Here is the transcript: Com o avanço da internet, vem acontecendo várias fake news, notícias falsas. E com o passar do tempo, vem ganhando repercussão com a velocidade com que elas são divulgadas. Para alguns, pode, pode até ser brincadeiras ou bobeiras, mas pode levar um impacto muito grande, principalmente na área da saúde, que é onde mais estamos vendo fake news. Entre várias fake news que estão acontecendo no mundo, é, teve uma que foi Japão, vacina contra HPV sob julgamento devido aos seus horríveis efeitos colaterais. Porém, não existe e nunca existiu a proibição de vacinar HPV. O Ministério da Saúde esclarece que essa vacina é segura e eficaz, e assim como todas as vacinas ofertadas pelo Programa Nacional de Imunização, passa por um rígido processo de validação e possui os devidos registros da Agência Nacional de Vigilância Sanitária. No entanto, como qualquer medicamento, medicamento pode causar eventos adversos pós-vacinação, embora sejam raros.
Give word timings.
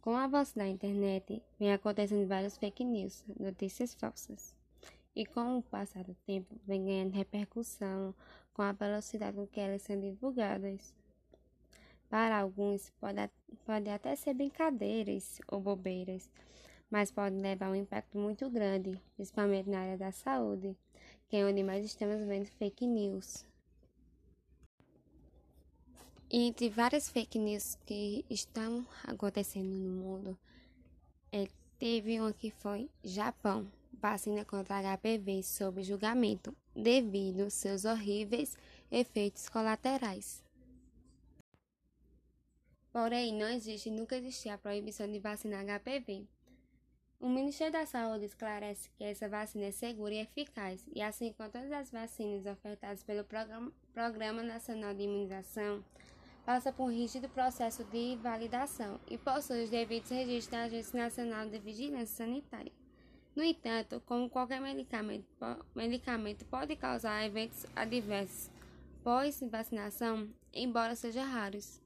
Com 0.00 0.14
o 0.14 0.16
avanço 0.16 0.56
da 0.56 0.66
internet, 0.66 1.42
vem 1.58 1.72
acontecendo 1.74 2.26
várias 2.26 2.56
fake 2.56 2.82
news, 2.82 3.22
notícias 3.38 3.92
falsas. 3.92 4.54
E 5.14 5.26
com 5.26 5.58
o 5.58 5.62
passar 5.62 6.04
do 6.04 6.14
tempo, 6.26 6.58
vem 6.66 6.86
ganhando 6.86 7.12
repercussão 7.12 8.14
com 8.54 8.62
a 8.62 8.72
velocidade 8.72 9.36
com 9.36 9.46
que 9.46 9.60
elas 9.60 9.82
são 9.82 10.00
divulgadas. 10.00 10.94
Para 12.08 12.38
alguns, 12.38 12.88
pode, 12.98 13.30
pode 13.66 13.90
até 13.90 14.16
ser 14.16 14.32
brincadeiras 14.32 15.38
ou 15.46 15.60
bobeiras, 15.60 16.30
mas 16.90 17.10
pode 17.10 17.36
levar 17.36 17.70
um 17.70 17.74
impacto 17.74 18.16
muito 18.16 18.48
grande, 18.48 18.98
principalmente 19.16 19.68
na 19.68 19.80
área 19.80 19.98
da 19.98 20.12
saúde, 20.12 20.74
que 21.28 21.36
é 21.36 21.44
onde 21.44 21.62
mais 21.62 21.84
estamos 21.84 22.24
vendo 22.24 22.46
fake 22.46 22.86
news. 22.86 23.49
Entre 26.32 26.70
várias 26.70 27.08
fake 27.08 27.40
news 27.40 27.76
que 27.84 28.24
estão 28.30 28.86
acontecendo 29.02 29.66
no 29.66 29.90
mundo, 29.90 30.38
é, 31.32 31.48
teve 31.76 32.20
uma 32.20 32.32
que 32.32 32.52
foi 32.52 32.88
Japão, 33.02 33.66
vacina 33.92 34.44
contra 34.44 34.80
HPV 34.80 35.42
sob 35.42 35.82
julgamento 35.82 36.56
devido 36.72 37.40
aos 37.40 37.54
seus 37.54 37.84
horríveis 37.84 38.56
efeitos 38.92 39.48
colaterais. 39.48 40.44
Porém, 42.92 43.34
não 43.34 43.48
existe 43.48 43.88
e 43.88 43.92
nunca 43.92 44.16
existiu 44.16 44.52
a 44.52 44.58
proibição 44.58 45.10
de 45.10 45.18
vacinar 45.18 45.64
HPV. 45.64 46.28
O 47.18 47.28
Ministério 47.28 47.72
da 47.72 47.84
Saúde 47.86 48.26
esclarece 48.26 48.88
que 48.96 49.02
essa 49.02 49.28
vacina 49.28 49.64
é 49.64 49.72
segura 49.72 50.14
e 50.14 50.20
eficaz, 50.20 50.86
e 50.94 51.02
assim 51.02 51.32
como 51.32 51.50
todas 51.50 51.72
as 51.72 51.90
vacinas 51.90 52.46
ofertadas 52.46 53.02
pelo 53.02 53.24
Programa 53.24 54.42
Nacional 54.44 54.94
de 54.94 55.02
Imunização, 55.02 55.84
passa 56.44 56.72
por 56.72 56.84
um 56.84 56.90
rígido 56.90 57.28
processo 57.28 57.84
de 57.84 58.16
validação 58.16 59.00
e 59.08 59.16
possui 59.18 59.64
os 59.64 59.70
devidos 59.70 60.10
registros 60.10 60.48
da 60.48 60.64
Agência 60.64 61.02
Nacional 61.02 61.48
de 61.48 61.58
Vigilância 61.58 62.24
Sanitária. 62.24 62.72
No 63.34 63.44
entanto, 63.44 64.02
como 64.06 64.28
qualquer 64.28 64.60
medicamento, 64.60 65.26
medicamento 65.74 66.44
pode 66.46 66.74
causar 66.76 67.24
eventos 67.24 67.64
adversos 67.76 68.50
pós-vacinação, 69.02 70.28
embora 70.52 70.94
sejam 70.94 71.24
raros. 71.24 71.80